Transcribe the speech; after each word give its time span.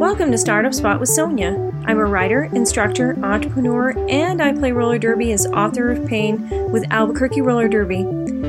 Welcome 0.00 0.30
to 0.30 0.38
Startup 0.38 0.72
Spot 0.72 0.98
with 0.98 1.10
Sonia. 1.10 1.50
I'm 1.84 1.98
a 1.98 2.06
writer, 2.06 2.44
instructor, 2.54 3.22
entrepreneur, 3.22 3.90
and 4.08 4.40
I 4.40 4.54
play 4.54 4.72
roller 4.72 4.98
derby 4.98 5.30
as 5.32 5.44
author 5.48 5.90
of 5.90 6.06
Pain 6.06 6.48
with 6.70 6.90
Albuquerque 6.90 7.42
Roller 7.42 7.68
Derby. 7.68 8.06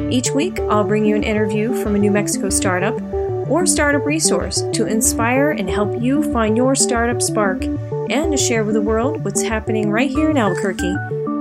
Each 0.09 0.31
week, 0.31 0.61
I'll 0.61 0.85
bring 0.85 1.03
you 1.03 1.13
an 1.13 1.23
interview 1.23 1.83
from 1.83 1.95
a 1.95 1.99
New 1.99 2.09
Mexico 2.09 2.49
startup 2.49 2.93
or 3.49 3.65
startup 3.65 4.05
resource 4.05 4.63
to 4.71 4.85
inspire 4.85 5.51
and 5.51 5.69
help 5.69 6.01
you 6.01 6.31
find 6.31 6.55
your 6.55 6.73
startup 6.73 7.21
spark 7.21 7.65
and 7.65 8.31
to 8.31 8.37
share 8.37 8.63
with 8.63 8.75
the 8.75 8.81
world 8.81 9.25
what's 9.25 9.41
happening 9.41 9.91
right 9.91 10.09
here 10.09 10.29
in 10.29 10.37
Albuquerque. 10.37 10.95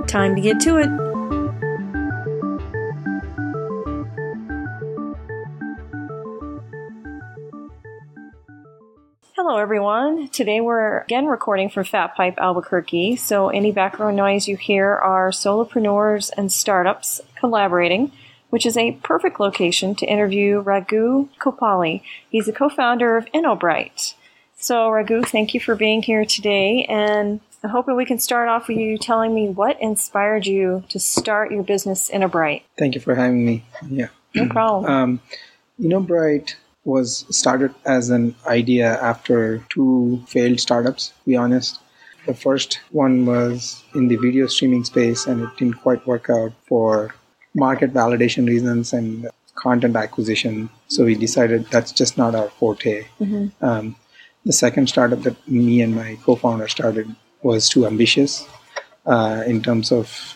Time 0.07 0.35
to 0.35 0.41
get 0.41 0.59
to 0.59 0.75
it. 0.75 1.10
Hello, 9.43 9.57
everyone. 9.57 10.27
Today 10.27 10.61
we're 10.61 10.99
again 10.99 11.25
recording 11.25 11.71
from 11.71 11.83
Fat 11.83 12.15
Pipe 12.15 12.35
Albuquerque. 12.37 13.15
So, 13.15 13.49
any 13.49 13.71
background 13.71 14.15
noise 14.15 14.47
you 14.47 14.55
hear 14.55 14.93
are 14.93 15.31
solopreneurs 15.31 16.29
and 16.37 16.51
startups 16.51 17.21
collaborating, 17.35 18.11
which 18.51 18.67
is 18.67 18.77
a 18.77 18.91
perfect 19.01 19.39
location 19.39 19.95
to 19.95 20.05
interview 20.05 20.59
Raghu 20.59 21.29
Kopali. 21.39 22.03
He's 22.29 22.45
the 22.45 22.51
co 22.51 22.69
founder 22.69 23.17
of 23.17 23.25
InnoBright. 23.33 24.13
So, 24.59 24.91
Raghu, 24.91 25.23
thank 25.23 25.55
you 25.55 25.59
for 25.59 25.73
being 25.73 26.03
here 26.03 26.23
today. 26.23 26.85
And 26.87 27.39
I'm 27.63 27.71
hoping 27.71 27.95
we 27.95 28.05
can 28.05 28.19
start 28.19 28.47
off 28.47 28.67
with 28.67 28.77
you 28.77 28.99
telling 28.99 29.33
me 29.33 29.49
what 29.49 29.81
inspired 29.81 30.45
you 30.45 30.83
to 30.89 30.99
start 30.99 31.51
your 31.51 31.63
business, 31.63 32.11
InnoBright. 32.11 32.61
Thank 32.77 32.93
you 32.93 33.01
for 33.01 33.15
having 33.15 33.43
me. 33.43 33.65
Yeah. 33.89 34.09
No 34.35 34.47
problem. 34.49 34.85
Um, 34.85 35.21
InnoBright 35.81 36.53
was 36.83 37.25
started 37.35 37.73
as 37.85 38.09
an 38.09 38.35
idea 38.47 38.99
after 39.01 39.59
two 39.69 40.23
failed 40.27 40.59
startups, 40.59 41.09
to 41.09 41.25
be 41.25 41.35
honest. 41.35 41.79
The 42.25 42.33
first 42.33 42.79
one 42.91 43.25
was 43.25 43.83
in 43.95 44.07
the 44.07 44.15
video 44.15 44.47
streaming 44.47 44.83
space 44.83 45.25
and 45.25 45.43
it 45.43 45.49
didn't 45.57 45.81
quite 45.81 46.05
work 46.05 46.29
out 46.29 46.53
for 46.67 47.15
market 47.53 47.93
validation 47.93 48.47
reasons 48.47 48.93
and 48.93 49.29
content 49.55 49.95
acquisition. 49.95 50.69
So 50.87 51.05
we 51.05 51.15
decided 51.15 51.67
that's 51.67 51.91
just 51.91 52.17
not 52.17 52.35
our 52.35 52.49
forte. 52.49 53.05
Um, 53.61 53.95
the 54.45 54.53
second 54.53 54.87
startup 54.87 55.21
that 55.23 55.47
me 55.47 55.81
and 55.81 55.95
my 55.95 56.17
co 56.23 56.35
founder 56.35 56.67
started 56.67 57.15
was 57.43 57.69
too 57.69 57.85
ambitious 57.85 58.47
uh, 59.05 59.43
in 59.45 59.61
terms 59.61 59.91
of 59.91 60.35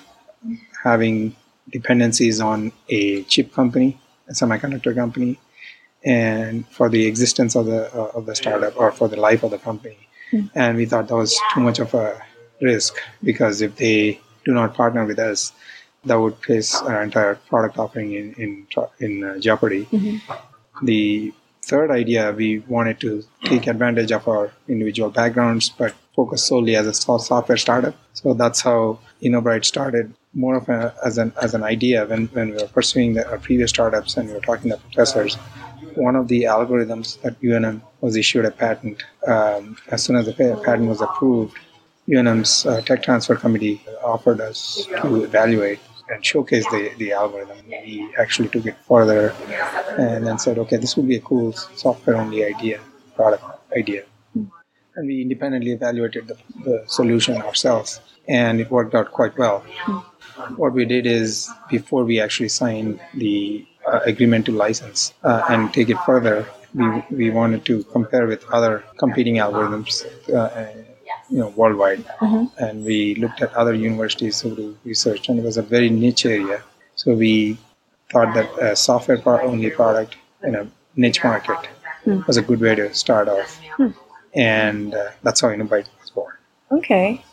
having 0.83 1.35
dependencies 1.71 2.39
on 2.39 2.71
a 2.89 3.23
chip 3.23 3.53
company, 3.53 3.99
a 4.27 4.33
semiconductor 4.33 4.93
company, 4.93 5.39
and 6.05 6.67
for 6.69 6.89
the 6.89 7.05
existence 7.07 7.55
of 7.55 7.65
the 7.65 7.81
uh, 7.95 8.11
of 8.17 8.25
the 8.25 8.35
startup 8.35 8.77
or 8.77 8.91
for 8.91 9.07
the 9.07 9.17
life 9.17 9.43
of 9.43 9.51
the 9.51 9.57
company. 9.57 9.97
And 10.55 10.77
we 10.77 10.85
thought 10.85 11.07
that 11.07 11.15
was 11.15 11.39
too 11.53 11.61
much 11.61 11.79
of 11.79 11.93
a 11.93 12.21
risk 12.61 12.97
because 13.23 13.61
if 13.61 13.75
they 13.77 14.19
do 14.45 14.53
not 14.53 14.73
partner 14.73 15.05
with 15.05 15.19
us, 15.19 15.53
that 16.05 16.15
would 16.15 16.39
place 16.41 16.75
our 16.75 17.01
entire 17.01 17.35
product 17.35 17.77
offering 17.79 18.13
in 18.13 18.33
in 18.33 18.67
in 18.99 19.23
uh, 19.23 19.39
jeopardy. 19.39 19.87
The 20.83 21.33
third 21.63 21.89
idea, 21.91 22.31
we 22.31 22.59
wanted 22.59 22.99
to 23.01 23.23
take 23.45 23.65
advantage 23.67 24.11
of 24.11 24.27
our 24.27 24.51
individual 24.67 25.09
backgrounds, 25.09 25.69
but 25.69 25.93
focus 26.15 26.45
solely 26.45 26.75
as 26.75 26.85
a 26.87 26.93
software 26.93 27.57
startup. 27.57 27.95
So 28.13 28.33
that's 28.33 28.61
how 28.61 28.99
InnoBright 29.21 29.65
started. 29.65 30.13
More 30.33 30.57
of 30.57 30.69
a, 30.69 30.93
as 31.03 31.17
an 31.17 31.31
as 31.41 31.53
an 31.53 31.63
idea 31.63 32.05
when, 32.05 32.27
when 32.27 32.51
we 32.51 32.57
were 32.57 32.67
pursuing 32.67 33.13
the, 33.15 33.27
our 33.31 33.37
previous 33.37 33.69
startups 33.69 34.17
and 34.17 34.27
we 34.27 34.33
were 34.35 34.41
talking 34.41 34.69
to 34.71 34.77
professors. 34.77 35.37
One 35.95 36.15
of 36.15 36.27
the 36.27 36.43
algorithms 36.43 37.21
that 37.21 37.39
UNM 37.41 37.81
was 38.01 38.15
issued 38.15 38.45
a 38.45 38.51
patent. 38.51 39.03
Um, 39.27 39.77
as 39.89 40.03
soon 40.03 40.15
as 40.15 40.25
the 40.25 40.33
patent 40.33 40.88
was 40.88 41.01
approved, 41.01 41.57
UNM's 42.07 42.65
uh, 42.65 42.81
tech 42.81 43.01
transfer 43.03 43.35
committee 43.35 43.81
offered 44.03 44.39
us 44.41 44.88
to 45.01 45.23
evaluate 45.23 45.79
and 46.09 46.23
showcase 46.23 46.66
the, 46.69 46.91
the 46.97 47.13
algorithm. 47.13 47.57
We 47.67 48.13
actually 48.17 48.50
took 48.50 48.66
it 48.66 48.75
further 48.88 49.33
and 49.97 50.25
then 50.25 50.38
said, 50.38 50.59
okay, 50.59 50.78
this 50.78 50.95
would 50.97 51.07
be 51.07 51.16
a 51.16 51.22
cool 51.22 51.53
software 51.53 52.17
only 52.17 52.45
idea, 52.45 52.79
product 53.16 53.44
idea. 53.75 54.03
And 54.33 55.07
we 55.07 55.22
independently 55.22 55.72
evaluated 55.72 56.27
the, 56.27 56.38
the 56.63 56.83
solution 56.88 57.41
ourselves, 57.41 58.00
and 58.29 58.62
it 58.62 58.72
worked 58.72 58.95
out 58.95 59.12
quite 59.12 59.38
well. 59.38 59.59
What 60.56 60.73
we 60.73 60.85
did 60.85 61.06
is, 61.06 61.50
before 61.69 62.06
we 62.06 62.19
actually 62.19 62.50
signed 62.50 63.00
the 63.13 63.66
agreement 64.06 64.46
to 64.46 64.51
license 64.51 65.13
uh, 65.23 65.44
and 65.50 65.73
take 65.73 65.90
it 65.90 65.97
further, 66.06 66.46
we, 66.73 67.03
we 67.12 67.29
wanted 67.29 67.66
to 67.66 67.84
compare 67.85 68.28
with 68.28 68.44
other 68.51 68.84
competing 68.97 69.35
algorithms. 69.35 70.06
Uh, 70.34 70.68
you 71.29 71.40
know, 71.40 71.47
worldwide, 71.50 72.06
and 72.59 72.85
we 72.85 73.16
looked 73.16 73.41
at 73.41 73.51
other 73.56 73.74
universities 73.74 74.41
who 74.41 74.56
do 74.56 74.78
research, 74.84 75.28
and 75.28 75.40
it 75.40 75.44
was 75.44 75.57
a 75.57 75.63
very 75.63 75.90
niche 75.90 76.25
area. 76.25 76.62
So 76.95 77.16
we 77.16 77.57
thought 78.12 78.35
that 78.35 78.50
a 78.62 78.75
software 78.75 79.19
only 79.41 79.72
product 79.72 80.18
in 80.44 80.53
a 80.53 80.68
niche 80.95 81.24
market 81.24 81.57
was 82.28 82.38
a 82.38 82.44
good 82.44 82.59
way 82.59 82.75
to 82.75 82.94
start 82.94 83.28
off, 83.28 83.59
and 84.35 84.94
uh, 84.94 85.09
that's 85.24 85.41
how 85.41 85.47
InnoBright 85.47 85.88
was 86.00 86.12
born. 86.13 86.35
Okay. 86.72 87.24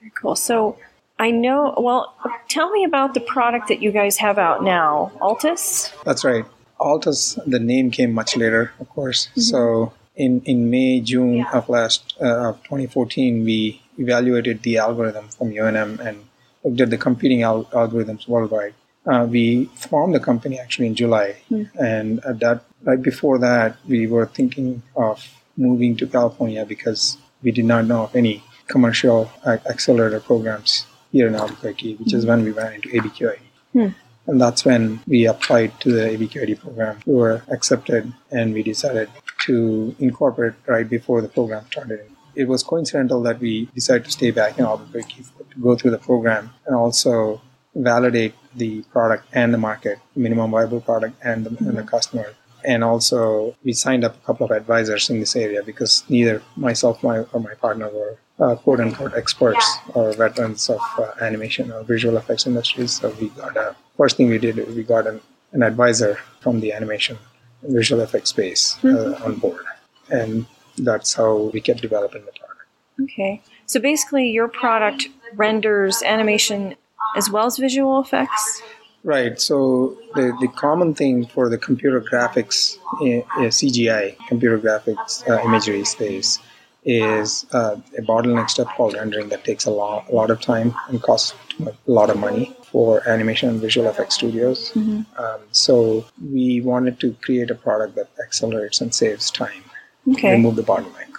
Very 0.00 0.12
cool. 0.20 0.34
So 0.34 0.76
I 1.18 1.30
know, 1.30 1.74
well, 1.76 2.14
tell 2.48 2.70
me 2.70 2.84
about 2.84 3.14
the 3.14 3.20
product 3.20 3.68
that 3.68 3.82
you 3.82 3.90
guys 3.90 4.18
have 4.18 4.38
out 4.38 4.62
now. 4.62 5.10
Altus? 5.20 5.92
That's 6.04 6.24
right. 6.24 6.44
Altus, 6.80 7.38
the 7.44 7.58
name 7.58 7.90
came 7.90 8.12
much 8.12 8.36
later, 8.36 8.72
of 8.78 8.88
course. 8.88 9.28
So 9.36 9.92
in, 10.14 10.42
in 10.42 10.70
May, 10.70 11.00
June 11.00 11.44
of 11.52 11.68
last 11.68 12.14
uh, 12.20 12.50
of 12.50 12.62
2014, 12.62 13.44
we 13.44 13.82
evaluated 13.98 14.62
the 14.62 14.78
algorithm 14.78 15.28
from 15.28 15.50
UNM 15.50 15.98
and 15.98 16.24
looked 16.62 16.80
at 16.80 16.90
the 16.90 16.98
competing 16.98 17.42
al- 17.42 17.64
algorithms 17.66 18.28
worldwide. 18.28 18.74
Uh, 19.04 19.26
we 19.28 19.64
formed 19.74 20.14
the 20.14 20.20
company 20.20 20.58
actually 20.60 20.86
in 20.86 20.94
July, 20.94 21.36
and 21.80 22.22
at 22.26 22.40
that 22.40 22.62
right 22.82 23.00
before 23.00 23.38
that, 23.38 23.76
we 23.88 24.06
were 24.06 24.26
thinking 24.26 24.82
of 24.96 25.26
moving 25.56 25.96
to 25.96 26.06
California 26.06 26.64
because 26.66 27.16
we 27.42 27.50
did 27.50 27.64
not 27.64 27.86
know 27.86 28.04
of 28.04 28.14
any 28.14 28.44
commercial 28.66 29.30
accelerator 29.46 30.20
programs 30.20 30.84
here 31.12 31.28
in 31.28 31.34
Albuquerque, 31.34 31.96
which 31.96 32.12
is 32.12 32.26
when 32.26 32.44
we 32.44 32.52
went 32.52 32.74
into 32.74 32.88
ABQI. 32.88 33.38
Hmm. 33.72 33.88
And 34.26 34.40
that's 34.40 34.64
when 34.64 35.00
we 35.06 35.26
applied 35.26 35.80
to 35.80 35.90
the 35.90 36.02
ABQID 36.02 36.60
program. 36.60 36.98
We 37.06 37.14
were 37.14 37.42
accepted 37.48 38.12
and 38.30 38.52
we 38.52 38.62
decided 38.62 39.08
to 39.46 39.96
incorporate 39.98 40.54
right 40.66 40.88
before 40.88 41.22
the 41.22 41.28
program 41.28 41.64
started. 41.70 42.10
It 42.34 42.46
was 42.46 42.62
coincidental 42.62 43.22
that 43.22 43.40
we 43.40 43.66
decided 43.74 44.04
to 44.04 44.10
stay 44.10 44.30
back 44.30 44.58
in 44.58 44.66
Albuquerque 44.66 45.24
to 45.50 45.58
go 45.60 45.76
through 45.76 45.92
the 45.92 45.98
program 45.98 46.50
and 46.66 46.76
also 46.76 47.40
validate 47.74 48.34
the 48.54 48.82
product 48.92 49.24
and 49.32 49.54
the 49.54 49.58
market, 49.58 49.98
minimum 50.14 50.50
viable 50.50 50.82
product 50.82 51.16
and 51.24 51.46
the, 51.46 51.50
and 51.64 51.78
the 51.78 51.82
hmm. 51.82 51.88
customer. 51.88 52.34
And 52.64 52.84
also, 52.84 53.56
we 53.64 53.72
signed 53.72 54.04
up 54.04 54.16
a 54.16 54.26
couple 54.26 54.44
of 54.44 54.50
advisors 54.50 55.08
in 55.08 55.20
this 55.20 55.36
area 55.36 55.62
because 55.62 56.04
neither 56.08 56.42
myself 56.56 57.02
my, 57.02 57.20
or 57.32 57.40
my 57.40 57.54
partner 57.54 57.88
were 57.88 58.18
uh, 58.40 58.54
quote 58.56 58.80
unquote 58.80 59.14
experts 59.14 59.78
or 59.94 60.12
veterans 60.12 60.68
of 60.68 60.80
uh, 60.98 61.10
animation 61.20 61.72
or 61.72 61.82
visual 61.82 62.16
effects 62.16 62.46
industries. 62.46 62.92
So 62.92 63.14
we 63.20 63.28
got 63.30 63.56
a 63.56 63.74
first 63.96 64.16
thing 64.16 64.28
we 64.28 64.38
did 64.38 64.56
we 64.74 64.82
got 64.82 65.06
an, 65.06 65.20
an 65.52 65.62
advisor 65.62 66.18
from 66.40 66.60
the 66.60 66.72
animation 66.72 67.18
visual 67.62 68.00
effects 68.02 68.30
space 68.30 68.82
uh, 68.84 69.18
on 69.24 69.36
board, 69.36 69.64
and 70.10 70.46
that's 70.76 71.14
how 71.14 71.50
we 71.52 71.60
kept 71.60 71.82
developing 71.82 72.24
the 72.24 72.32
product. 72.32 72.66
Okay. 73.02 73.42
So 73.66 73.80
basically, 73.80 74.30
your 74.30 74.48
product 74.48 75.08
renders 75.34 76.02
animation 76.02 76.76
as 77.16 77.30
well 77.30 77.46
as 77.46 77.58
visual 77.58 78.00
effects? 78.00 78.62
Right. 79.04 79.40
So 79.40 79.96
the, 80.14 80.36
the 80.40 80.48
common 80.48 80.94
thing 80.94 81.26
for 81.26 81.48
the 81.48 81.58
computer 81.58 82.00
graphics, 82.00 82.78
uh, 83.00 83.24
uh, 83.40 83.48
CGI, 83.48 84.16
computer 84.26 84.58
graphics 84.58 85.28
uh, 85.28 85.42
imagery 85.44 85.84
space, 85.84 86.38
is 86.84 87.44
uh, 87.52 87.76
a 87.98 88.02
bottleneck 88.02 88.48
step 88.48 88.66
called 88.68 88.94
rendering 88.94 89.28
that 89.28 89.44
takes 89.44 89.66
a 89.66 89.70
lot, 89.70 90.08
a 90.10 90.14
lot 90.14 90.30
of 90.30 90.40
time 90.40 90.74
and 90.88 91.02
costs 91.02 91.34
a 91.60 91.72
lot 91.86 92.08
of 92.08 92.16
money 92.18 92.56
for 92.62 93.06
animation 93.08 93.48
and 93.48 93.60
visual 93.60 93.88
effects 93.88 94.14
studios. 94.14 94.72
Um, 94.76 95.40
so 95.50 96.04
we 96.32 96.60
wanted 96.60 97.00
to 97.00 97.14
create 97.22 97.50
a 97.50 97.54
product 97.54 97.96
that 97.96 98.08
accelerates 98.24 98.80
and 98.80 98.94
saves 98.94 99.30
time, 99.30 99.62
Okay. 100.12 100.32
remove 100.32 100.56
the 100.56 100.62
bottleneck. 100.62 101.12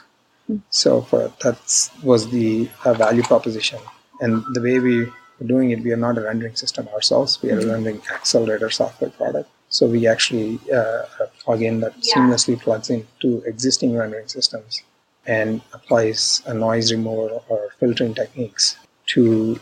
So 0.71 1.01
for 1.01 1.31
that 1.43 1.89
was 2.03 2.29
the 2.31 2.69
uh, 2.85 2.93
value 2.93 3.21
proposition, 3.21 3.79
and 4.19 4.43
the 4.55 4.61
way 4.61 4.79
we 4.79 5.03
are 5.03 5.45
doing 5.45 5.69
it, 5.71 5.83
we 5.83 5.91
are 5.91 5.97
not 5.97 6.17
a 6.17 6.21
rendering 6.21 6.55
system 6.55 6.87
ourselves. 6.87 7.39
We 7.43 7.51
are 7.51 7.59
a 7.59 7.65
rendering 7.67 8.01
accelerator 8.11 8.69
software 8.71 9.11
product. 9.11 9.49
So 9.69 9.85
we 9.85 10.07
actually 10.07 10.59
uh, 10.73 11.03
a 11.23 11.27
plugin 11.43 11.81
that 11.81 11.93
seamlessly 12.01 12.59
plugs 12.59 12.89
into 12.89 13.43
existing 13.45 13.95
rendering 13.95 14.27
systems 14.27 14.81
and 15.25 15.61
applies 15.73 16.41
a 16.45 16.53
noise 16.53 16.91
removal 16.91 17.43
or 17.49 17.69
filtering 17.79 18.13
techniques 18.13 18.77
to 19.07 19.59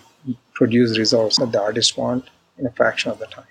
produce 0.53 0.97
results 0.97 1.37
that 1.37 1.51
the 1.51 1.61
artist 1.61 1.97
want 1.97 2.29
in 2.57 2.65
a 2.65 2.71
fraction 2.71 3.11
of 3.11 3.19
the 3.19 3.27
time. 3.27 3.45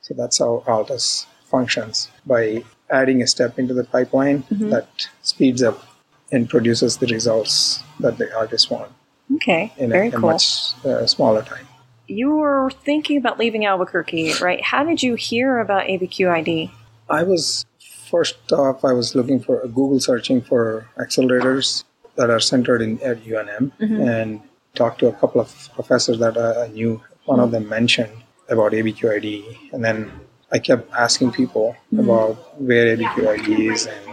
So 0.00 0.14
that's 0.14 0.38
how 0.38 0.64
Altus 0.66 1.26
functions 1.44 2.10
by 2.26 2.64
adding 2.90 3.22
a 3.22 3.26
step 3.26 3.58
into 3.58 3.74
the 3.74 3.84
pipeline 3.84 4.44
that 4.50 5.08
speeds 5.22 5.62
up 5.62 5.84
and 6.32 6.48
produces 6.48 6.98
the 6.98 7.06
results 7.06 7.82
that 8.00 8.18
the 8.18 8.34
artists 8.36 8.70
want 8.70 8.92
Okay, 9.36 9.72
in 9.76 9.90
very 9.90 10.08
a, 10.10 10.16
a 10.16 10.18
much 10.18 10.72
uh, 10.84 11.06
smaller 11.06 11.42
time. 11.42 11.66
You 12.06 12.36
were 12.36 12.70
thinking 12.70 13.18
about 13.18 13.38
leaving 13.38 13.66
Albuquerque, 13.66 14.32
right? 14.40 14.62
How 14.62 14.84
did 14.84 15.02
you 15.02 15.14
hear 15.14 15.58
about 15.58 15.86
ABQID? 15.86 16.70
I 17.10 17.22
was 17.22 17.66
first 18.08 18.52
off, 18.52 18.84
I 18.84 18.92
was 18.92 19.14
looking 19.14 19.40
for 19.40 19.60
Google 19.68 20.00
searching 20.00 20.40
for 20.40 20.88
accelerators 20.98 21.84
that 22.16 22.30
are 22.30 22.40
centered 22.40 22.82
in 22.82 23.00
at 23.02 23.22
UNM 23.22 23.72
mm-hmm. 23.78 24.00
and 24.00 24.40
talked 24.74 25.00
to 25.00 25.08
a 25.08 25.12
couple 25.12 25.40
of 25.40 25.70
professors 25.74 26.18
that 26.18 26.36
I, 26.36 26.68
knew. 26.68 27.00
One 27.24 27.40
of 27.40 27.50
mm-hmm. 27.50 27.64
them 27.64 27.68
mentioned 27.68 28.12
about 28.48 28.72
ABQID, 28.72 29.72
and 29.72 29.84
then 29.84 30.10
I 30.50 30.58
kept 30.58 30.90
asking 30.92 31.32
people 31.32 31.76
mm-hmm. 31.92 32.00
about 32.08 32.60
where 32.60 32.96
ABQID 32.96 33.72
is, 33.72 33.86
and 33.86 34.08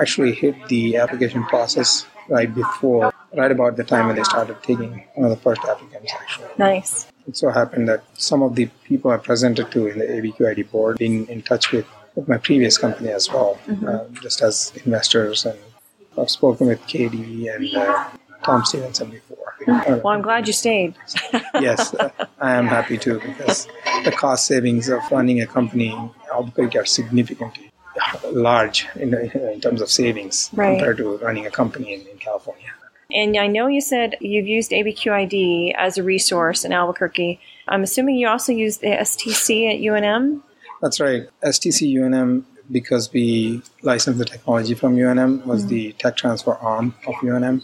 actually 0.00 0.32
hit 0.32 0.54
the 0.68 0.96
application 0.96 1.44
process 1.44 2.06
right 2.28 2.52
before, 2.54 3.12
right 3.36 3.50
about 3.50 3.76
the 3.76 3.84
time 3.84 4.06
when 4.06 4.16
they 4.16 4.22
started 4.22 4.62
taking 4.62 5.04
one 5.14 5.30
of 5.30 5.36
the 5.36 5.42
first 5.42 5.62
applicants. 5.64 6.12
Actually, 6.12 6.48
Nice. 6.58 7.06
it 7.26 7.36
so 7.36 7.50
happened 7.50 7.88
that 7.88 8.04
some 8.14 8.42
of 8.42 8.54
the 8.54 8.66
people 8.84 9.10
I 9.10 9.16
presented 9.16 9.70
to 9.72 9.86
in 9.88 9.98
the 9.98 10.06
ABQID 10.06 10.70
board 10.70 10.98
been 10.98 11.26
in 11.26 11.42
touch 11.42 11.72
with, 11.72 11.86
with 12.14 12.28
my 12.28 12.38
previous 12.38 12.78
company 12.78 13.10
as 13.10 13.28
well, 13.30 13.58
uh, 13.86 14.04
just 14.22 14.42
as 14.42 14.72
investors. 14.84 15.44
And 15.44 15.58
I've 16.18 16.30
spoken 16.30 16.68
with 16.68 16.84
Katie 16.86 17.48
and 17.48 17.74
uh, 17.76 18.08
Tom 18.42 18.64
Stevenson 18.64 19.10
before. 19.10 19.38
Uh, 19.66 20.00
Well, 20.04 20.14
I'm 20.14 20.22
glad 20.22 20.46
you 20.46 20.52
stayed. 20.52 20.94
yes, 21.60 21.94
uh, 21.94 22.10
I 22.40 22.52
am 22.54 22.66
happy 22.66 22.98
too 22.98 23.20
because 23.20 23.66
the 24.04 24.12
cost 24.12 24.46
savings 24.46 24.88
of 24.88 25.00
running 25.10 25.40
a 25.40 25.46
company 25.46 25.88
in 25.88 26.10
Albuquerque 26.32 26.78
are 26.78 26.84
significantly 26.86 27.70
large 28.32 28.86
in, 28.96 29.14
in 29.14 29.60
terms 29.60 29.80
of 29.80 29.90
savings 29.90 30.50
Right. 30.52 30.76
compared 30.76 30.98
to 30.98 31.16
running 31.18 31.46
a 31.46 31.50
company 31.50 31.94
in, 31.94 32.00
in 32.06 32.18
California. 32.18 32.66
And 33.12 33.36
I 33.36 33.46
know 33.46 33.66
you 33.68 33.80
said 33.80 34.16
you've 34.20 34.46
used 34.46 34.70
ABQID 34.72 35.74
as 35.76 35.98
a 35.98 36.02
resource 36.02 36.64
in 36.64 36.72
Albuquerque. 36.72 37.40
I'm 37.68 37.82
assuming 37.82 38.16
you 38.16 38.28
also 38.28 38.52
used 38.52 38.80
the 38.80 38.88
STC 38.88 39.72
at 39.72 39.80
UNM. 39.80 40.42
That's 40.84 41.00
right. 41.00 41.26
STC 41.42 41.94
UNM, 41.94 42.44
because 42.70 43.10
we 43.10 43.62
licensed 43.80 44.18
the 44.18 44.26
technology 44.26 44.74
from 44.74 44.96
UNM, 44.96 45.46
was 45.46 45.66
the 45.66 45.92
tech 45.94 46.14
transfer 46.14 46.56
arm 46.56 46.94
of 47.06 47.14
UNM. 47.14 47.62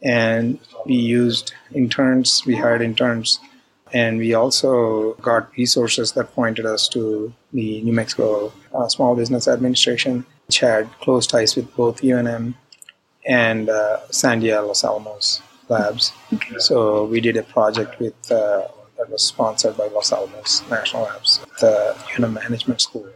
And 0.00 0.60
we 0.86 0.94
used 0.94 1.52
interns, 1.74 2.46
we 2.46 2.54
hired 2.54 2.80
interns, 2.80 3.40
and 3.92 4.16
we 4.18 4.34
also 4.34 5.14
got 5.14 5.50
resources 5.56 6.12
that 6.12 6.32
pointed 6.36 6.64
us 6.64 6.86
to 6.90 7.34
the 7.52 7.82
New 7.82 7.92
Mexico 7.92 8.52
uh, 8.72 8.86
Small 8.86 9.16
Business 9.16 9.48
Administration, 9.48 10.24
which 10.46 10.60
had 10.60 10.88
close 11.00 11.26
ties 11.26 11.56
with 11.56 11.74
both 11.74 12.00
UNM 12.00 12.54
and 13.26 13.70
uh, 13.70 13.98
Sandia 14.10 14.64
Los 14.64 14.84
Alamos 14.84 15.42
Labs. 15.68 16.12
So 16.58 17.06
we 17.06 17.20
did 17.20 17.36
a 17.36 17.42
project 17.42 17.98
with 17.98 18.30
uh, 18.30 18.68
that 19.02 19.10
was 19.10 19.22
sponsored 19.22 19.76
by 19.76 19.88
Los 19.88 20.12
Alamos 20.12 20.62
National 20.70 21.02
Labs, 21.02 21.40
the 21.60 21.94
UNM 22.14 22.34
Management 22.34 22.80
School. 22.80 23.08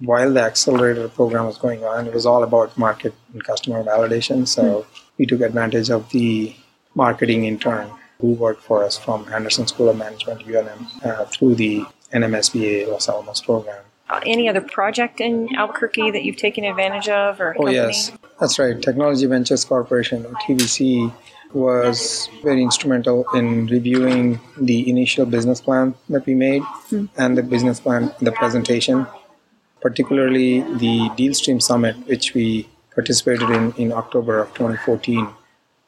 While 0.00 0.32
the 0.32 0.40
accelerator 0.40 1.08
program 1.08 1.44
was 1.46 1.58
going 1.58 1.84
on, 1.84 2.06
it 2.06 2.14
was 2.14 2.24
all 2.26 2.42
about 2.42 2.76
market 2.78 3.12
and 3.32 3.44
customer 3.44 3.84
validation. 3.84 4.48
So 4.48 4.86
we 5.18 5.26
took 5.26 5.40
advantage 5.42 5.90
of 5.90 6.08
the 6.10 6.56
marketing 6.94 7.44
intern 7.44 7.90
who 8.20 8.28
worked 8.32 8.62
for 8.62 8.82
us 8.84 8.96
from 8.96 9.30
Anderson 9.32 9.66
School 9.66 9.90
of 9.90 9.96
Management, 9.98 10.46
UNM, 10.46 11.04
uh, 11.04 11.24
through 11.26 11.56
the 11.56 11.84
NMSBA 12.12 12.88
Los 12.88 13.08
Alamos 13.08 13.40
program. 13.42 13.82
Uh, 14.08 14.20
any 14.24 14.48
other 14.48 14.60
project 14.60 15.20
in 15.20 15.54
Albuquerque 15.56 16.10
that 16.10 16.24
you've 16.24 16.36
taken 16.36 16.64
advantage 16.64 17.08
of 17.08 17.40
or 17.40 17.50
Oh, 17.54 17.58
company? 17.58 17.74
yes, 17.76 18.12
that's 18.40 18.58
right. 18.58 18.80
Technology 18.80 19.26
Ventures 19.26 19.64
Corporation, 19.64 20.24
or 20.26 20.32
TVC, 20.46 21.12
was 21.54 22.28
very 22.42 22.62
instrumental 22.62 23.24
in 23.34 23.66
reviewing 23.66 24.40
the 24.60 24.88
initial 24.90 25.24
business 25.24 25.60
plan 25.60 25.94
that 26.08 26.26
we 26.26 26.34
made 26.34 26.62
and 27.16 27.38
the 27.38 27.42
business 27.42 27.80
plan, 27.80 28.12
the 28.20 28.32
presentation, 28.32 29.06
particularly 29.80 30.60
the 30.60 31.08
DealStream 31.16 31.62
Summit, 31.62 31.96
which 32.06 32.34
we 32.34 32.68
participated 32.94 33.50
in 33.50 33.72
in 33.72 33.92
October 33.92 34.40
of 34.40 34.48
2014, 34.54 35.28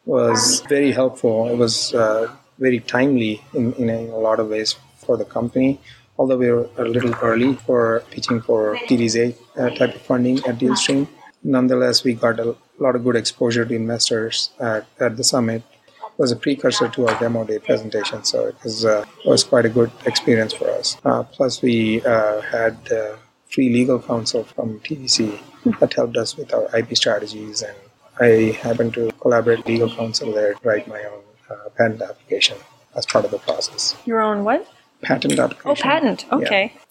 was 0.05 0.61
very 0.69 0.93
helpful. 0.93 1.49
It 1.49 1.57
was 1.57 1.95
uh, 1.95 2.31
very 2.59 2.81
timely 2.81 3.43
in, 3.55 3.73
in, 3.75 3.91
a, 3.91 3.99
in 4.05 4.11
a 4.11 4.19
lot 4.19 4.39
of 4.39 4.49
ways 4.49 4.77
for 4.99 5.17
the 5.17 5.25
company. 5.25 5.81
Although 6.19 6.39
we 6.39 6.51
were 6.51 6.69
a 6.79 6.85
little 6.85 7.15
early 7.23 7.55
for 7.55 8.03
pitching 8.11 8.41
for 8.41 8.79
Series 8.89 9.17
A 9.17 9.35
uh, 9.59 9.71
type 9.71 9.95
of 9.95 10.03
funding 10.03 10.39
at 10.47 10.59
DealStream, 10.59 11.09
nonetheless, 11.43 12.05
we 12.05 12.15
got 12.15 12.41
a 12.41 12.57
lot 12.83 12.97
of 12.97 13.05
good 13.05 13.17
exposure 13.17 13.65
to 13.65 13.75
investors 13.75 14.51
at, 14.61 14.87
at 15.01 15.17
the 15.17 15.25
summit. 15.25 15.63
It 16.03 16.19
was 16.19 16.33
a 16.33 16.37
precursor 16.37 16.89
to 16.89 17.09
our 17.09 17.19
demo 17.21 17.45
day 17.45 17.59
presentation, 17.59 18.25
so 18.25 18.47
it 18.47 18.57
was, 18.65 18.85
uh, 18.85 19.05
it 19.25 19.29
was 19.29 19.45
quite 19.45 19.67
a 19.67 19.69
good 19.69 19.91
experience 20.07 20.53
for 20.55 20.71
us. 20.71 20.97
Uh, 21.05 21.23
plus, 21.25 21.61
we 21.61 22.03
uh, 22.05 22.41
had 22.41 22.77
uh, 22.91 23.17
free 23.51 23.69
legal 23.71 24.01
counsel 24.01 24.45
from 24.45 24.81
TVC 24.81 25.39
that 25.79 25.93
helped 25.93 26.17
us 26.17 26.37
with 26.37 26.55
our 26.55 26.75
IP 26.77 26.97
strategies, 26.97 27.63
and 27.63 27.77
I 28.19 28.59
happened 28.63 28.95
to 28.95 29.13
collaborate 29.21 29.67
legal 29.67 29.95
counsel 29.95 30.33
there 30.33 30.55
to 30.55 30.61
write 30.67 30.89
my 30.89 31.03
own 31.05 31.23
uh, 31.51 31.69
patent 31.77 32.01
application 32.01 32.57
as 32.95 33.05
part 33.05 33.27
of 33.27 33.31
the 33.31 33.39
process. 33.39 33.95
Your 34.07 34.23
own 34.23 34.45
what? 34.45 34.67
Patent 35.03 35.39
application. 35.39 35.71
Oh, 35.71 35.75
patent. 35.75 36.25
Yeah. 36.33 36.86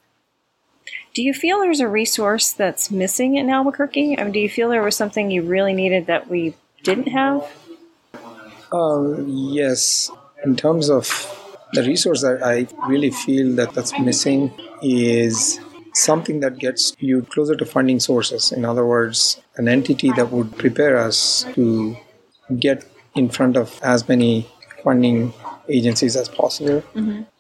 Do 1.16 1.24
you 1.24 1.34
feel 1.34 1.62
there's 1.62 1.80
a 1.80 1.88
resource 1.88 2.52
that's 2.52 2.92
missing 2.92 3.36
in 3.36 3.50
Albuquerque? 3.50 4.20
I 4.20 4.24
mean, 4.24 4.34
do 4.34 4.40
you 4.40 4.50
feel 4.50 4.68
there 4.68 4.84
was 4.84 4.98
something 4.98 5.32
you 5.32 5.44
really 5.44 5.74
needed 5.74 6.08
that 6.08 6.28
we 6.30 6.56
didn't 6.84 7.08
have? 7.08 7.50
Uh, 8.74 9.22
yes, 9.26 10.12
in 10.44 10.58
terms 10.58 10.90
of 10.90 11.08
the 11.72 11.84
resource 11.84 12.22
that 12.22 12.44
I 12.44 12.68
really 12.90 13.12
feel 13.12 13.56
that 13.56 13.74
that's 13.74 13.98
missing 13.98 14.52
is 14.84 15.62
something 15.94 16.42
that 16.42 16.58
gets 16.58 16.94
you 17.00 17.22
closer 17.22 17.56
to 17.56 17.66
funding 17.66 18.02
sources. 18.02 18.52
In 18.52 18.66
other 18.66 18.86
words, 18.86 19.40
an 19.56 19.70
entity 19.70 20.12
that 20.18 20.32
would 20.32 20.58
prepare 20.58 20.98
us 20.98 21.46
to 21.54 21.96
get 22.60 22.84
in 23.16 23.30
front 23.30 23.56
of 23.56 23.80
as 23.82 24.06
many 24.10 24.50
funding 24.84 25.34
agencies 25.70 26.18
as 26.18 26.28
possible. 26.28 26.84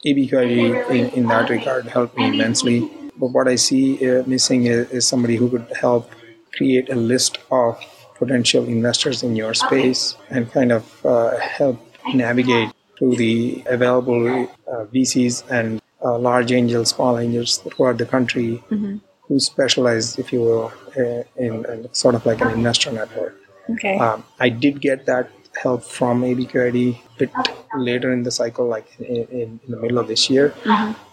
ABQID 0.06 0.89
in, 0.92 1.10
in 1.10 1.28
that 1.28 1.50
regard 1.50 1.88
helped 1.88 2.18
me 2.18 2.30
immensely. 2.30 2.89
But 3.18 3.28
what 3.28 3.48
I 3.48 3.56
see 3.56 4.08
uh, 4.10 4.24
missing 4.26 4.66
is, 4.66 4.90
is 4.92 5.08
somebody 5.08 5.36
who 5.36 5.50
could 5.50 5.68
help 5.80 6.12
create 6.56 6.90
a 6.90 6.96
list 6.96 7.38
of 7.52 7.80
potential 8.18 8.64
investors 8.66 9.24
in 9.24 9.36
your 9.36 9.54
space 9.54 10.16
and 10.30 10.52
kind 10.52 10.72
of 10.72 11.06
uh, 11.06 11.38
help 11.38 11.80
navigate 12.14 12.72
through 12.98 13.16
the 13.16 13.64
available 13.68 14.48
uh, 14.72 14.86
VCs 14.94 15.50
and 15.52 15.81
uh, 16.04 16.18
large 16.18 16.52
angels, 16.52 16.90
small 16.90 17.18
angels 17.18 17.57
throughout 17.57 17.98
the 17.98 18.06
country 18.06 18.64
who 19.28 19.40
specialize, 19.40 20.18
if 20.19 20.31
you 20.31 20.42
will, 20.42 20.72
uh, 20.98 21.24
in, 21.36 21.66
in 21.66 21.94
sort 21.94 22.16
of 22.16 22.26
like 22.26 22.42
an 22.42 22.52
investor 22.52 22.92
network. 22.92 23.36
Okay. 23.72 23.98
Um, 23.98 24.24
I 24.40 24.50
did 24.50 24.80
get 24.80 25.06
that 25.07 25.30
help 25.62 25.84
from 25.84 26.22
ABQID 26.22 26.95
a 26.95 27.18
bit 27.18 27.31
later 27.76 28.12
in 28.12 28.24
the 28.24 28.31
cycle, 28.31 28.68
like 28.68 28.88
in, 29.00 29.06
in, 29.06 29.60
in 29.64 29.72
the 29.72 29.78
middle 29.78 29.98
of 29.98 30.07
this 30.07 30.30
year. 30.30 30.54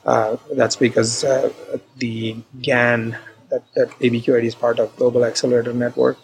Uh, 0.05 0.37
that's 0.53 0.77
because 0.77 1.25
uh, 1.25 1.51
the 1.99 2.37
GAN 2.61 3.17
that, 3.51 3.63
that 3.75 3.91
ABQID 4.01 4.45
is 4.45 4.55
part 4.55 4.79
of, 4.79 4.95
Global 4.97 5.25
Accelerator 5.25 5.73
Network, 5.73 6.19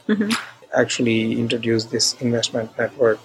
actually 0.74 1.38
introduced 1.38 1.90
this 1.90 2.14
investment 2.20 2.76
network, 2.78 3.18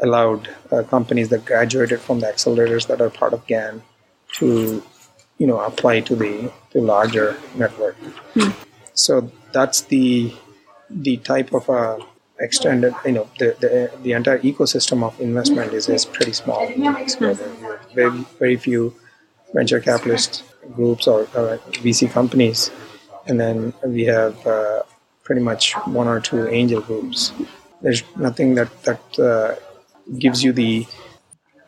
allowed 0.00 0.48
uh, 0.70 0.82
companies 0.84 1.28
that 1.28 1.44
graduated 1.44 2.00
from 2.00 2.20
the 2.20 2.26
accelerators 2.26 2.86
that 2.86 3.00
are 3.00 3.10
part 3.10 3.32
of 3.32 3.46
GAN 3.46 3.82
to, 4.34 4.82
you 5.38 5.46
know, 5.46 5.60
apply 5.60 6.00
to 6.00 6.14
the 6.14 6.52
to 6.70 6.80
larger 6.80 7.36
network. 7.56 7.96
So 8.94 9.30
that's 9.52 9.82
the 9.82 10.34
the 10.88 11.16
type 11.18 11.52
of 11.52 11.68
uh, 11.70 11.98
extended, 12.40 12.94
you 13.04 13.12
know, 13.12 13.28
the, 13.38 13.56
the 13.60 13.90
the 14.02 14.12
entire 14.12 14.38
ecosystem 14.40 15.02
of 15.02 15.20
investment 15.20 15.72
is, 15.72 15.88
is 15.88 16.04
pretty 16.04 16.32
small. 16.32 16.66
in 16.66 16.80
Mexico. 16.80 17.34
There 17.34 17.48
are 17.48 17.80
very 17.94 18.26
very 18.38 18.56
few 18.56 18.94
venture 19.54 19.80
capitalist 19.80 20.44
groups 20.74 21.06
or, 21.06 21.22
or 21.34 21.58
VC 21.84 22.10
companies, 22.10 22.70
and 23.26 23.40
then 23.40 23.72
we 23.84 24.04
have 24.04 24.46
uh, 24.46 24.82
pretty 25.24 25.40
much 25.40 25.74
one 25.86 26.08
or 26.08 26.20
two 26.20 26.48
angel 26.48 26.80
groups. 26.80 27.32
There's 27.82 28.02
nothing 28.16 28.54
that 28.54 28.70
that 28.82 29.18
uh, 29.18 29.54
gives 30.18 30.42
you 30.42 30.52
the 30.52 30.86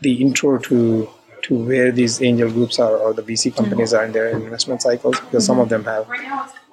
the 0.00 0.20
intro 0.20 0.58
to 0.58 1.08
to 1.42 1.54
where 1.54 1.90
these 1.90 2.22
angel 2.22 2.50
groups 2.50 2.78
are 2.78 2.96
or 2.96 3.12
the 3.12 3.22
VC 3.22 3.54
companies 3.54 3.92
are 3.92 4.04
in 4.04 4.12
their 4.12 4.28
investment 4.28 4.82
cycles 4.82 5.18
because 5.20 5.44
some 5.44 5.58
of 5.58 5.68
them 5.68 5.84
have 5.84 6.06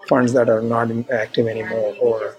funds 0.07 0.33
that 0.33 0.50
are 0.50 0.62
not 0.62 0.91
active 1.09 1.48
anymore 1.48 1.95
or 2.00 2.38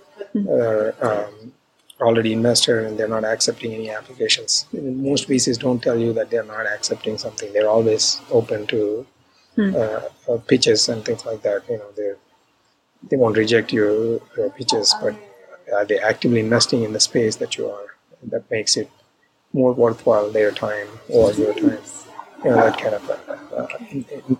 are 0.48 0.94
um, 1.02 1.52
already 2.00 2.32
invested 2.32 2.84
and 2.84 2.98
they're 2.98 3.08
not 3.08 3.24
accepting 3.24 3.74
any 3.74 3.90
applications. 3.90 4.66
Most 4.72 5.28
VCs 5.28 5.58
don't 5.58 5.82
tell 5.82 5.98
you 5.98 6.12
that 6.12 6.30
they're 6.30 6.44
not 6.44 6.66
accepting 6.66 7.18
something. 7.18 7.52
They're 7.52 7.68
always 7.68 8.20
open 8.30 8.66
to 8.68 9.06
uh, 9.74 10.00
uh, 10.28 10.38
pitches 10.46 10.88
and 10.88 11.04
things 11.04 11.24
like 11.26 11.42
that. 11.42 11.62
You 11.68 11.78
know, 11.78 11.90
they 11.96 12.12
they 13.10 13.16
won't 13.16 13.36
reject 13.36 13.72
your, 13.72 14.20
your 14.36 14.50
pitches, 14.50 14.94
but 15.02 15.14
Are 15.78 15.84
they 15.86 15.98
actively 16.00 16.40
investing 16.40 16.82
in 16.86 16.92
the 16.92 17.00
space 17.00 17.36
that 17.36 17.56
you 17.56 17.64
are? 17.70 17.88
That 18.32 18.44
makes 18.50 18.76
it 18.76 18.88
more 19.52 19.72
worthwhile 19.72 20.30
their 20.30 20.50
time 20.50 20.88
or 21.08 21.32
your 21.32 21.54
time. 21.54 21.82
You 22.44 22.50
know, 22.50 22.56
that 22.66 22.76
kind 22.82 22.94
of 22.98 23.04
uh, 23.10 23.56
uh, 23.56 23.68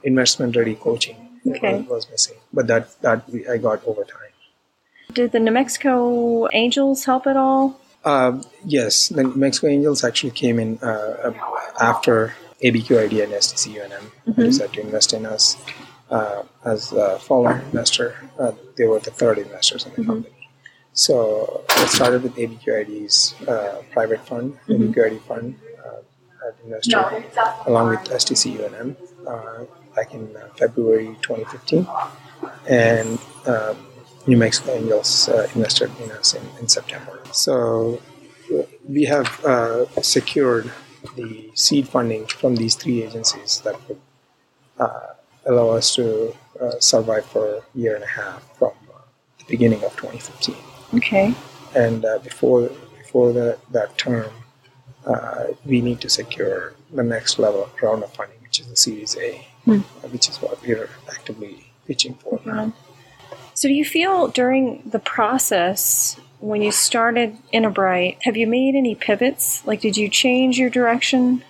investment 0.03 0.57
ready 0.57 0.75
coaching 0.75 1.17
Okay. 1.47 1.83
was 1.95 2.11
missing. 2.11 2.37
But 2.53 2.67
that, 2.67 2.85
that 3.03 3.19
I 3.55 3.57
got 3.59 3.87
over 3.87 4.05
time. 4.05 4.33
Did 5.13 5.33
the 5.33 5.41
New 5.41 5.51
Mexico 5.53 6.49
Angels 6.53 7.05
help 7.05 7.27
at 7.27 7.37
all? 7.37 7.81
Uh, 8.05 8.43
yes, 8.65 9.09
the 9.09 9.25
New 9.25 9.35
Mexico 9.35 9.69
Angels 9.69 10.05
actually 10.05 10.31
came 10.33 10.59
in 10.59 10.79
uh, 10.79 11.33
after 11.81 12.35
ABQID 12.63 13.25
and 13.25 13.33
STC 13.33 13.81
UNM 13.81 14.37
decided 14.37 14.73
to 14.75 14.81
invest 14.81 15.13
in 15.13 15.27
us 15.27 15.57
uh, 16.11 16.43
as 16.65 16.93
a 16.93 17.19
follow 17.19 17.51
investor. 17.51 18.17
Uh, 18.39 18.53
they 18.77 18.87
were 18.87 18.99
the 18.99 19.11
third 19.11 19.39
investors 19.39 19.87
in 19.87 19.93
the 19.95 20.05
company. 20.05 20.35
So 20.93 21.65
I 21.71 21.87
started 21.87 22.23
with 22.23 22.35
ABQID's 22.35 23.35
uh, 23.49 23.83
private 23.93 24.27
fund, 24.27 24.59
ABQID 24.69 25.21
fund. 25.23 25.57
Uh, 25.79 26.03
I've 26.47 26.65
invested 26.65 27.25
along 27.67 27.91
with 27.91 28.01
STC 28.01 28.59
UNM 28.59 28.97
uh, 29.27 29.65
back 29.95 30.13
in 30.15 30.37
uh, 30.37 30.49
February 30.57 31.17
2015. 31.23 31.87
And 32.69 33.19
um, 33.47 33.87
New 34.27 34.37
Mexico 34.37 34.73
Angels 34.73 35.29
uh, 35.29 35.49
invested 35.55 35.91
in 36.03 36.11
us 36.13 36.35
in, 36.35 36.43
in 36.59 36.69
September. 36.69 37.21
So 37.33 38.01
we 38.89 39.05
have 39.05 39.45
uh, 39.45 39.87
secured 40.03 40.71
the 41.17 41.51
seed 41.55 41.89
funding 41.89 42.27
from 42.27 42.57
these 42.57 42.75
three 42.75 43.03
agencies 43.03 43.61
that 43.65 43.77
would 43.89 44.01
uh, 44.79 45.15
allow 45.47 45.71
us 45.71 45.95
to 45.95 46.35
uh, 46.61 46.79
survive 46.81 47.25
for 47.27 47.57
a 47.57 47.63
year 47.75 47.95
and 47.95 48.05
a 48.05 48.09
half 48.09 48.43
from 48.59 48.73
uh, 48.95 49.01
the 49.39 49.45
beginning 49.49 49.83
of 49.85 49.97
2015. 49.97 50.55
Okay. 50.95 51.35
And 51.75 52.05
uh, 52.05 52.19
before 52.19 52.71
before 52.99 53.33
the, 53.33 53.59
that 53.73 53.97
term, 53.99 54.31
uh, 55.07 55.47
we 55.65 55.81
need 55.81 56.01
to 56.01 56.09
secure 56.09 56.75
the 56.93 57.03
next 57.03 57.39
level 57.39 57.65
of 57.65 57.83
round 57.83 58.05
of 58.05 58.13
funding, 58.13 58.39
which 58.43 58.61
is 58.61 58.67
the 58.67 58.77
Series 58.77 59.17
A, 59.17 59.47
uh, 59.67 59.79
which 60.13 60.29
is 60.29 60.37
what 60.41 60.61
we 60.63 60.73
are 60.73 60.89
actively 61.09 61.67
pitching 61.87 62.15
for. 62.15 62.41
now. 62.45 62.73
So, 63.55 63.69
do 63.69 63.75
you 63.75 63.85
feel 63.85 64.29
during 64.29 64.83
the 64.87 64.99
process 64.99 66.19
when 66.41 66.63
you 66.63 66.73
started 66.73 67.37
Innobright, 67.53 68.19
have 68.23 68.37
you 68.37 68.47
made 68.47 68.75
any 68.75 68.95
pivots? 68.95 69.65
Like, 69.67 69.81
did 69.81 69.97
you 69.97 70.09
change 70.09 70.59
your 70.59 70.71
direction? 70.71 71.45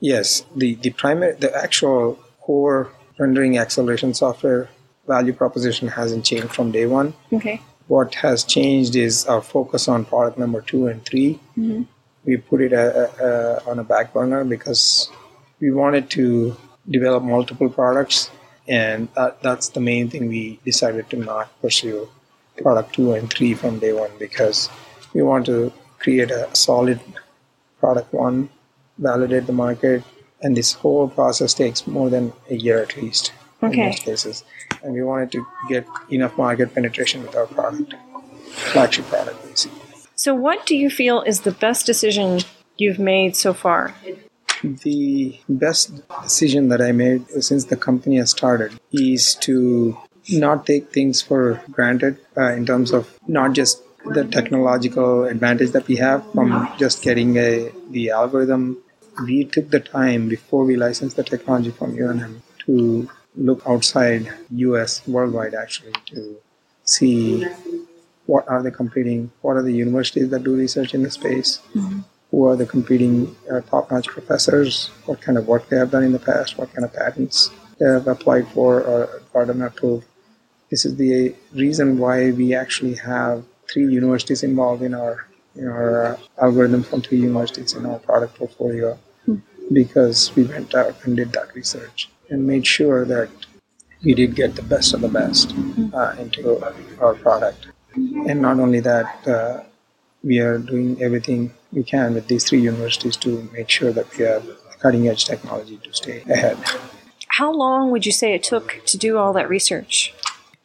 Yes, 0.00 0.44
the, 0.54 0.74
the 0.76 0.90
primary, 0.90 1.34
the 1.34 1.54
actual 1.54 2.18
core 2.40 2.90
rendering 3.18 3.58
acceleration 3.58 4.14
software 4.14 4.68
value 5.06 5.32
proposition 5.32 5.88
hasn't 5.88 6.24
changed 6.24 6.54
from 6.54 6.70
day 6.72 6.86
one. 6.86 7.14
Okay. 7.32 7.60
What 7.88 8.14
has 8.16 8.44
changed 8.44 8.96
is 8.96 9.26
our 9.26 9.42
focus 9.42 9.88
on 9.88 10.04
product 10.04 10.38
number 10.38 10.60
two 10.60 10.86
and 10.86 11.04
3 11.04 11.38
We 12.24 12.36
put 12.36 12.60
it 12.60 12.72
uh, 12.72 13.08
uh, 13.20 13.60
on 13.66 13.80
a 13.80 13.84
back 13.84 14.12
burner 14.12 14.44
because 14.44 15.10
we 15.60 15.72
wanted 15.72 16.08
to 16.10 16.56
develop 16.88 17.24
multiple 17.24 17.68
products, 17.68 18.30
and 18.68 19.08
that, 19.14 19.42
that's 19.42 19.70
the 19.70 19.80
main 19.80 20.08
thing 20.08 20.28
we 20.28 20.60
decided 20.64 21.10
to 21.10 21.16
not 21.16 21.60
pursue 21.60 22.08
product 22.56 22.94
two 22.94 23.12
and 23.14 23.30
three 23.32 23.54
from 23.54 23.78
day 23.78 23.92
one 23.92 24.10
because 24.18 24.68
we 25.14 25.22
want 25.22 25.46
to 25.46 25.72
create 25.98 26.30
a 26.30 26.48
solid 26.54 27.00
product 27.80 28.12
one, 28.12 28.48
validate 28.98 29.46
the 29.46 29.52
market, 29.52 30.02
and 30.42 30.56
this 30.56 30.72
whole 30.72 31.08
process 31.08 31.54
takes 31.54 31.86
more 31.86 32.10
than 32.10 32.32
a 32.50 32.56
year 32.56 32.82
at 32.82 32.96
least 32.96 33.32
Okay. 33.62 33.80
in 33.80 33.86
most 33.86 34.02
cases. 34.02 34.44
And 34.82 34.92
we 34.92 35.02
wanted 35.02 35.30
to 35.32 35.46
get 35.68 35.86
enough 36.10 36.36
market 36.36 36.74
penetration 36.74 37.22
with 37.22 37.36
our 37.36 37.46
product, 37.46 37.94
flagship 38.72 39.06
product 39.06 39.44
basically. 39.48 39.78
So, 40.16 40.34
what 40.34 40.66
do 40.66 40.76
you 40.76 40.90
feel 40.90 41.22
is 41.22 41.40
the 41.40 41.52
best 41.52 41.86
decision 41.86 42.40
you've 42.76 42.98
made 42.98 43.36
so 43.36 43.54
far? 43.54 43.94
The 44.62 45.38
best 45.48 46.02
decision 46.22 46.68
that 46.68 46.80
I 46.80 46.92
made 46.92 47.28
since 47.42 47.64
the 47.64 47.76
company 47.76 48.16
has 48.16 48.30
started 48.30 48.78
is 48.92 49.34
to 49.36 49.96
not 50.30 50.66
take 50.66 50.92
things 50.92 51.20
for 51.20 51.62
granted 51.70 52.18
uh, 52.36 52.52
in 52.52 52.66
terms 52.66 52.92
of 52.92 53.18
not 53.26 53.52
just 53.52 53.82
the 54.04 54.24
technological 54.24 55.24
advantage 55.24 55.70
that 55.70 55.86
we 55.86 55.96
have 55.96 56.24
from 56.32 56.68
just 56.78 57.02
getting 57.02 57.36
a 57.36 57.70
the 57.90 58.10
algorithm. 58.10 58.78
We 59.24 59.44
took 59.44 59.70
the 59.70 59.80
time 59.80 60.28
before 60.28 60.64
we 60.64 60.76
licensed 60.76 61.16
the 61.16 61.24
technology 61.24 61.70
from 61.70 61.96
UNM 61.96 62.40
to 62.66 63.08
look 63.36 63.62
outside 63.66 64.32
US 64.50 65.06
worldwide 65.06 65.54
actually 65.54 65.92
to 66.06 66.36
see 66.84 67.44
what 68.26 68.48
are 68.48 68.62
the 68.62 68.70
competing 68.70 69.30
what 69.42 69.56
are 69.56 69.62
the 69.62 69.72
universities 69.72 70.30
that 70.30 70.42
do 70.42 70.56
research 70.56 70.94
in 70.94 71.02
the 71.02 71.10
space 71.10 71.60
who 72.32 72.48
are 72.48 72.56
the 72.56 72.66
competing 72.66 73.36
uh, 73.52 73.60
top-notch 73.60 74.08
professors, 74.08 74.88
what 75.04 75.20
kind 75.20 75.36
of 75.36 75.46
work 75.46 75.68
they 75.68 75.76
have 75.76 75.90
done 75.90 76.02
in 76.02 76.12
the 76.12 76.18
past, 76.18 76.56
what 76.56 76.72
kind 76.72 76.84
of 76.84 76.92
patents 76.92 77.50
they 77.78 77.86
have 77.86 78.08
applied 78.08 78.48
for 78.48 78.82
or 78.82 79.22
gotten 79.34 79.62
approved. 79.62 80.06
This 80.72 80.86
is 80.86 80.96
the 80.96 81.34
reason 81.52 81.98
why 81.98 82.30
we 82.30 82.54
actually 82.54 82.94
have 82.94 83.44
three 83.70 83.86
universities 83.92 84.42
involved 84.42 84.82
in 84.82 84.94
our 84.94 85.26
in 85.54 85.68
our 85.68 85.90
uh, 86.06 86.16
algorithm 86.40 86.82
from 86.82 87.02
three 87.02 87.18
universities 87.18 87.74
in 87.74 87.84
our 87.84 87.98
product 87.98 88.36
portfolio 88.36 88.98
because 89.70 90.34
we 90.34 90.44
went 90.44 90.74
out 90.74 90.94
and 91.04 91.14
did 91.14 91.30
that 91.32 91.54
research 91.54 92.08
and 92.30 92.46
made 92.46 92.66
sure 92.66 93.04
that 93.04 93.28
we 94.02 94.14
did 94.14 94.34
get 94.34 94.56
the 94.56 94.62
best 94.62 94.94
of 94.94 95.02
the 95.02 95.12
best 95.20 95.54
uh, 95.92 96.14
into 96.18 96.42
our 97.02 97.14
product. 97.16 97.66
And 98.28 98.40
not 98.40 98.58
only 98.58 98.80
that, 98.80 99.28
uh, 99.28 99.60
we 100.24 100.38
are 100.38 100.56
doing 100.56 101.02
everything 101.02 101.52
we 101.70 101.82
can 101.82 102.14
with 102.14 102.28
these 102.28 102.44
three 102.48 102.62
universities 102.62 103.18
to 103.18 103.46
make 103.52 103.68
sure 103.68 103.92
that 103.92 104.08
we 104.16 104.24
have 104.24 104.44
cutting 104.78 105.06
edge 105.06 105.26
technology 105.26 105.76
to 105.84 105.92
stay 105.92 106.22
ahead. 106.30 106.56
How 107.28 107.52
long 107.52 107.90
would 107.90 108.06
you 108.06 108.12
say 108.12 108.32
it 108.32 108.42
took 108.42 108.80
to 108.86 108.96
do 108.96 109.18
all 109.18 109.34
that 109.34 109.50
research? 109.50 110.14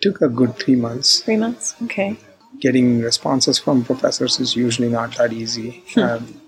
It 0.08 0.12
took 0.12 0.22
a 0.22 0.30
good 0.30 0.56
three 0.56 0.76
months. 0.76 1.20
Three 1.20 1.36
months? 1.36 1.76
Okay. 1.84 2.18
Getting 2.60 3.02
responses 3.02 3.60
from 3.60 3.84
professors 3.84 4.40
is 4.40 4.56
usually 4.56 4.90
not 4.90 5.18
that 5.18 5.34
easy. 5.34 5.84
Hmm. 5.94 6.00
Um, 6.00 6.42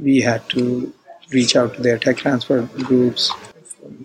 we 0.00 0.20
had 0.22 0.48
to 0.50 0.92
reach 1.30 1.54
out 1.54 1.74
to 1.74 1.82
their 1.82 1.98
tech 1.98 2.16
transfer 2.16 2.62
groups 2.62 3.30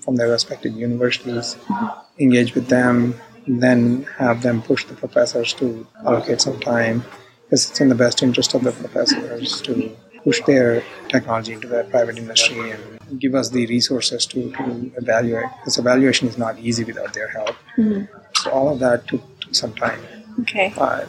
from- 0.02 0.18
their 0.18 0.30
respective 0.30 0.74
universities, 0.74 1.56
mm-hmm. 1.56 2.24
engage 2.24 2.54
with 2.56 2.68
them, 2.68 3.16
then 3.48 4.04
have 4.18 4.42
them 4.42 4.62
push 4.62 4.86
the 4.86 4.94
professors 4.94 5.54
to 5.54 5.88
allocate 6.06 6.42
some 6.42 6.60
time 6.60 7.04
because 7.44 7.70
it's 7.70 7.80
in 7.80 7.88
the 7.88 7.96
best 7.96 8.22
interest 8.22 8.54
of 8.54 8.64
the 8.64 8.74
professors 8.74 9.62
to 9.62 9.96
push 10.24 10.42
their 10.46 10.84
technology 11.08 11.54
into 11.54 11.68
the 11.68 11.84
private 11.86 12.18
industry 12.18 12.72
and 12.72 13.20
give 13.20 13.34
us 13.34 13.50
the 13.50 13.66
resources 13.68 14.26
to, 14.26 14.52
to 14.52 14.92
evaluate 14.98 15.50
because 15.58 15.78
evaluation 15.78 16.28
is 16.28 16.38
not 16.38 16.60
easy 16.60 16.84
without 16.84 17.14
their 17.14 17.30
help. 17.30 17.56
Mm-hmm. 17.78 18.19
So 18.44 18.52
all 18.52 18.70
of 18.70 18.80
that 18.80 19.08
took, 19.08 19.24
some 19.52 19.74
time. 19.74 20.00
Okay. 20.42 20.72
Uh, 20.78 21.06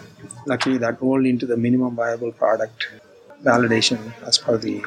luckily, 0.46 0.78
that 0.78 1.00
rolled 1.02 1.26
into 1.26 1.46
the 1.46 1.56
minimum 1.56 1.94
viable 1.94 2.32
product 2.32 2.88
validation 3.42 4.12
as 4.26 4.38
per 4.38 4.56
the 4.56 4.82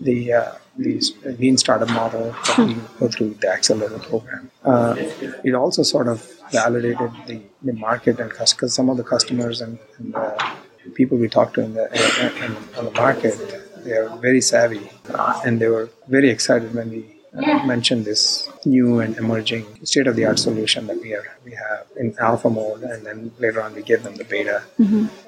the 0.00 0.32
uh, 0.32 0.52
the 0.76 1.00
lean 1.38 1.56
startup 1.56 1.90
model 1.90 2.34
that 2.46 2.58
we 2.58 2.74
go 3.00 3.08
through 3.08 3.34
the 3.34 3.48
accelerator 3.48 3.98
program. 3.98 4.50
Uh, 4.64 4.94
it 5.42 5.54
also 5.54 5.82
sort 5.82 6.06
of 6.06 6.24
validated 6.52 7.10
the, 7.26 7.40
the 7.62 7.72
market 7.72 8.20
and 8.20 8.30
because 8.30 8.72
some 8.72 8.88
of 8.88 8.96
the 8.96 9.02
customers 9.02 9.60
and, 9.60 9.78
and 9.98 10.14
uh, 10.14 10.54
people 10.94 11.18
we 11.18 11.28
talked 11.28 11.54
to 11.54 11.62
in 11.62 11.74
the 11.74 11.86
in, 11.92 12.44
in, 12.44 12.56
on 12.78 12.84
the 12.84 12.92
market, 12.92 13.36
they 13.84 13.92
are 13.92 14.08
very 14.18 14.40
savvy 14.40 14.88
uh, 15.14 15.40
and 15.44 15.60
they 15.60 15.68
were 15.68 15.90
very 16.06 16.30
excited 16.30 16.72
when 16.74 16.90
we 16.90 17.17
uh, 17.34 17.66
mentioned 17.66 18.04
this 18.04 18.48
new 18.64 19.00
and 19.00 19.16
emerging 19.16 19.66
state-of-the-art 19.84 20.38
solution 20.38 20.86
that 20.86 21.00
we 21.00 21.14
are 21.14 21.26
we 21.44 21.52
have 21.52 21.86
in 21.96 22.14
alpha 22.18 22.50
mode, 22.50 22.82
and 22.82 23.04
then 23.06 23.32
later 23.38 23.60
on 23.62 23.74
we 23.74 23.82
give 23.82 24.02
them 24.02 24.16
the 24.16 24.24
beta. 24.24 24.62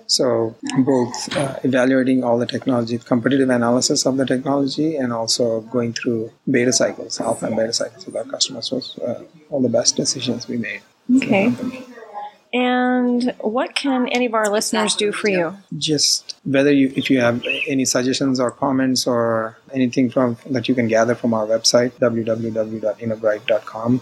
So 0.07 0.57
both 0.85 1.37
uh, 1.37 1.59
evaluating 1.62 2.25
all 2.25 2.38
the 2.38 2.47
technology, 2.47 2.99
competitive 2.99 3.49
analysis 3.49 4.07
of 4.07 4.16
the 4.16 4.26
technology, 4.26 4.97
and 4.97 5.12
also 5.12 5.61
going 5.61 5.92
through 5.92 6.33
beta 6.50 6.73
cycles, 6.73 7.21
alpha 7.21 7.47
and 7.47 7.57
beta 7.57 7.73
cycles 7.73 8.07
with 8.07 8.16
our 8.16 8.25
customers 8.25 8.71
was 8.73 8.99
uh, 8.99 9.23
all 9.50 9.62
the 9.62 9.69
best 9.69 9.97
decisions 9.97 10.49
we 10.49 10.57
made. 10.57 10.83
Okay. 11.16 11.54
And 12.52 13.33
what 13.40 13.76
can 13.76 14.09
any 14.09 14.26
of 14.26 14.35
our 14.35 14.50
listeners 14.50 14.97
do 14.97 15.12
for 15.12 15.28
you? 15.28 15.57
Just 15.78 16.35
whether 16.45 16.73
you, 16.73 16.92
if 16.97 17.09
you 17.09 17.21
have 17.21 17.45
any 17.69 17.85
suggestions 17.85 18.40
or 18.40 18.50
comments 18.50 19.07
or 19.07 19.57
anything 19.73 20.11
from 20.11 20.37
that 20.50 20.69
you 20.69 20.75
can 20.75 20.88
gather 20.88 21.14
from 21.14 21.33
our 21.33 21.47
website 21.47 21.92
www.innobright.com, 21.92 24.00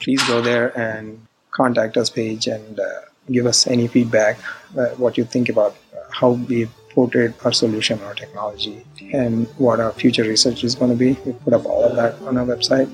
please 0.00 0.26
go 0.26 0.40
there 0.40 0.76
and 0.76 1.24
contact 1.52 1.96
us 1.96 2.10
page 2.10 2.48
and 2.48 2.80
uh, 2.80 3.02
give 3.30 3.46
us 3.46 3.68
any 3.68 3.86
feedback, 3.86 4.38
uh, 4.76 4.88
what 4.96 5.16
you 5.16 5.24
think 5.24 5.48
about 5.48 5.76
uh, 5.94 5.98
how 6.10 6.30
we 6.30 6.66
portrayed 6.90 7.32
our 7.44 7.52
solution, 7.52 8.00
our 8.02 8.14
technology, 8.14 8.84
and 9.12 9.46
what 9.58 9.78
our 9.78 9.92
future 9.92 10.24
research 10.24 10.64
is 10.64 10.74
going 10.74 10.90
to 10.90 10.96
be. 10.96 11.12
We 11.24 11.32
put 11.32 11.52
up 11.52 11.64
all 11.64 11.84
of 11.84 11.96
that 11.96 12.14
on 12.26 12.36
our 12.36 12.44
website. 12.44 12.90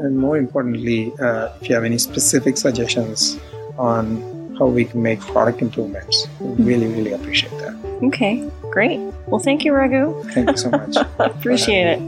And 0.00 0.18
more 0.18 0.36
importantly, 0.36 1.12
uh, 1.20 1.52
if 1.60 1.68
you 1.68 1.74
have 1.74 1.84
any 1.84 1.98
specific 1.98 2.56
suggestions 2.56 3.38
on 3.78 4.56
how 4.58 4.66
we 4.66 4.84
can 4.84 5.02
make 5.02 5.20
product 5.20 5.62
improvements. 5.62 6.26
Mm-hmm. 6.26 6.64
Really, 6.64 6.86
really 6.86 7.12
appreciate 7.12 7.52
that. 7.58 7.74
Okay, 8.04 8.48
great. 8.70 8.98
Well, 9.26 9.40
thank 9.40 9.64
you, 9.64 9.72
Raghu. 9.72 10.22
Thank 10.30 10.50
you 10.50 10.56
so 10.56 10.70
much. 10.70 10.96
Appreciate 11.18 11.98
it. 11.98 12.00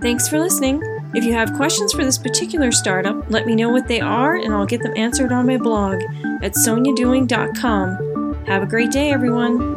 Thanks 0.00 0.28
for 0.28 0.38
listening. 0.38 0.82
If 1.14 1.24
you 1.24 1.32
have 1.32 1.54
questions 1.54 1.92
for 1.92 2.04
this 2.04 2.18
particular 2.18 2.70
startup, 2.70 3.30
let 3.30 3.46
me 3.46 3.54
know 3.54 3.70
what 3.70 3.88
they 3.88 4.00
are 4.00 4.36
and 4.36 4.52
I'll 4.52 4.66
get 4.66 4.82
them 4.82 4.92
answered 4.96 5.32
on 5.32 5.46
my 5.46 5.56
blog 5.56 6.02
at 6.42 6.52
soniadoing.com. 6.52 8.44
Have 8.46 8.62
a 8.62 8.66
great 8.66 8.90
day, 8.90 9.10
everyone. 9.10 9.76